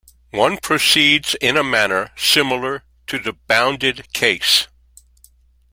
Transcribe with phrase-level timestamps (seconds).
[0.31, 4.67] One proceeds in a manner similar to the bounded case.